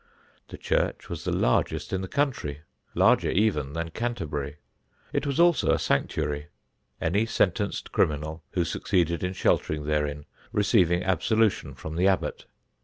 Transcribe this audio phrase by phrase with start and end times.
[0.47, 2.61] The church was the largest in the country,
[2.95, 4.55] larger even than Canterbury.
[5.13, 6.47] It was also a sanctuary,
[6.99, 12.47] any sentenced criminal who succeeded in sheltering therein receiving absolution from the Abbot.